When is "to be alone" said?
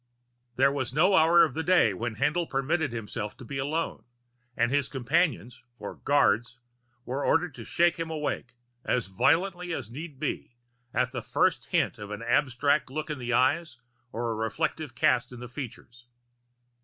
3.37-4.03